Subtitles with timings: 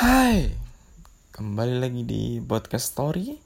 [0.00, 0.48] Hai,
[1.28, 3.36] kembali lagi di podcast story.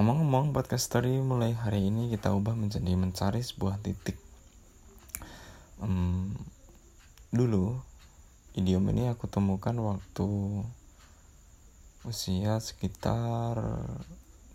[0.00, 4.16] Ngomong-ngomong, podcast story mulai hari ini kita ubah menjadi mencari sebuah titik.
[5.76, 6.32] Um,
[7.28, 7.76] dulu,
[8.56, 10.24] idiom ini aku temukan waktu
[12.08, 13.60] usia sekitar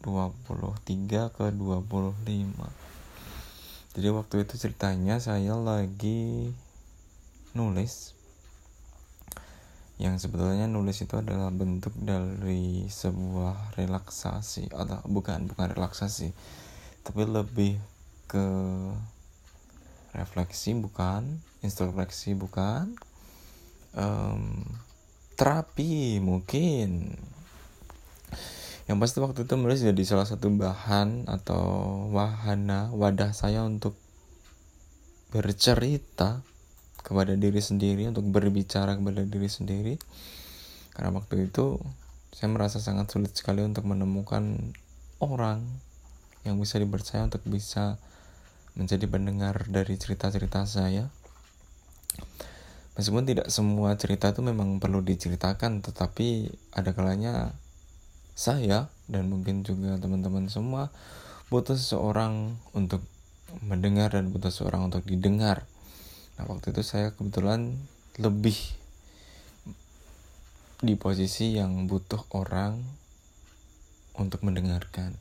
[0.02, 2.58] 23 ke 25.
[4.02, 6.50] Jadi waktu itu ceritanya saya lagi
[7.54, 8.18] nulis
[10.02, 16.34] yang sebetulnya nulis itu adalah bentuk dari sebuah relaksasi atau bukan bukan relaksasi
[17.06, 17.78] tapi lebih
[18.26, 18.46] ke
[20.14, 21.42] refleksi bukan?
[21.62, 22.94] Introspeksi bukan?
[23.94, 24.66] Um,
[25.38, 27.18] terapi mungkin.
[28.86, 31.64] Yang pasti waktu itu menulis jadi salah satu bahan atau
[32.12, 33.96] wahana wadah saya untuk
[35.32, 36.44] bercerita
[37.02, 39.96] kepada diri sendiri untuk berbicara kepada diri sendiri.
[40.94, 41.82] Karena waktu itu
[42.32, 44.58] saya merasa sangat sulit sekali untuk menemukan
[45.20, 45.62] orang
[46.48, 48.02] yang bisa dipercaya untuk bisa
[48.74, 51.12] menjadi pendengar dari cerita-cerita saya.
[52.96, 57.56] Meskipun tidak semua cerita itu memang perlu diceritakan tetapi ada kalanya
[58.36, 60.92] saya dan mungkin juga teman-teman semua
[61.52, 63.04] butuh seseorang untuk
[63.60, 65.68] mendengar dan butuh seseorang untuk didengar
[66.38, 67.76] Nah waktu itu saya kebetulan
[68.20, 68.56] lebih
[70.82, 72.82] di posisi yang butuh orang
[74.18, 75.14] untuk mendengarkan.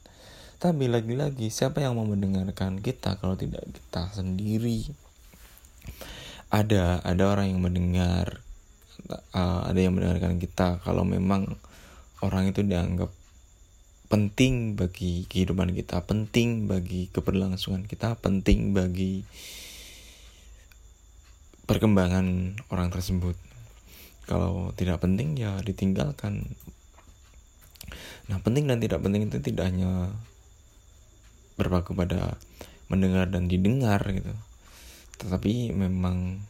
[0.61, 4.89] Tapi lagi-lagi siapa yang mau mendengarkan kita kalau tidak kita sendiri?
[6.53, 8.45] Ada ada orang yang mendengar,
[9.33, 11.57] uh, ada yang mendengarkan kita kalau memang
[12.21, 13.09] orang itu dianggap
[14.11, 19.23] penting bagi kehidupan kita, penting bagi keberlangsungan kita, penting bagi
[21.71, 23.39] perkembangan orang tersebut.
[24.27, 26.51] Kalau tidak penting ya ditinggalkan.
[28.27, 30.11] Nah penting dan tidak penting itu tidak hanya
[31.55, 32.35] berpaku pada
[32.91, 34.35] mendengar dan didengar gitu.
[35.23, 36.43] Tetapi memang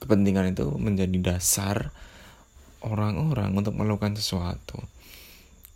[0.00, 1.92] kepentingan itu menjadi dasar
[2.80, 4.80] orang-orang untuk melakukan sesuatu.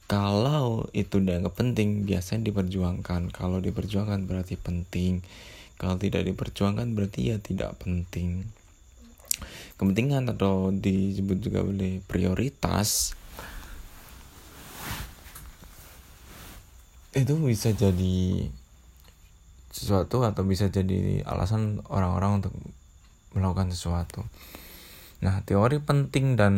[0.08, 3.28] Kalau itu dianggap penting biasanya diperjuangkan.
[3.28, 5.20] Kalau diperjuangkan berarti penting
[5.78, 8.50] kalau tidak diperjuangkan berarti ya tidak penting
[9.78, 13.14] kepentingan atau disebut juga oleh prioritas
[17.14, 18.50] itu bisa jadi
[19.72, 22.54] sesuatu atau bisa jadi alasan orang-orang untuk
[23.32, 24.26] melakukan sesuatu.
[25.22, 26.54] Nah, teori penting dan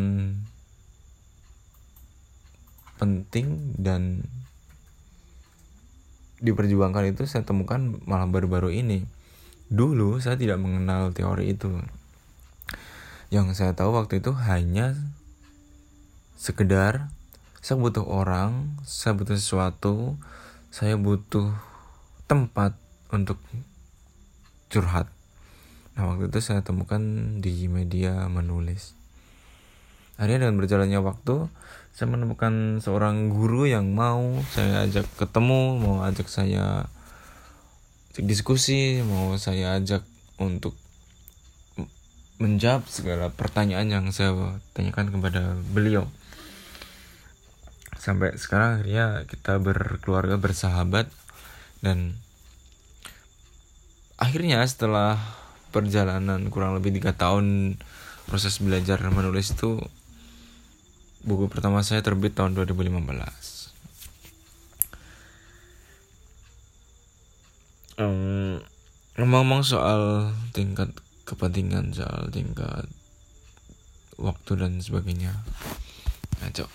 [3.00, 4.24] penting dan
[6.40, 9.04] diperjuangkan itu saya temukan malah baru-baru ini.
[9.70, 11.70] Dulu saya tidak mengenal teori itu.
[13.30, 14.98] Yang saya tahu waktu itu hanya
[16.34, 17.12] sekedar
[17.60, 20.16] saya butuh orang, saya butuh sesuatu,
[20.72, 21.52] saya butuh
[22.24, 22.74] tempat
[23.12, 23.36] untuk
[24.72, 25.06] curhat.
[25.94, 27.02] Nah waktu itu saya temukan
[27.38, 28.99] di media menulis.
[30.20, 31.48] Akhirnya dengan berjalannya waktu,
[31.96, 34.20] saya menemukan seorang guru yang mau
[34.52, 36.84] saya ajak ketemu, mau ajak saya
[38.20, 40.04] diskusi, mau saya ajak
[40.36, 40.76] untuk
[42.40, 46.04] menjawab segala pertanyaan yang saya tanyakan kepada beliau.
[48.00, 51.08] Sampai sekarang akhirnya kita berkeluarga bersahabat
[51.80, 52.16] dan
[54.20, 55.20] akhirnya setelah
[55.72, 57.76] perjalanan kurang lebih tiga tahun
[58.24, 59.80] proses belajar menulis itu
[61.26, 63.00] buku pertama saya terbit tahun 2015
[68.00, 68.56] um,
[69.20, 70.88] ngomong-ngomong soal tingkat
[71.28, 72.88] kepentingan soal tingkat
[74.20, 75.32] waktu dan sebagainya.
[76.40, 76.66] Ngaco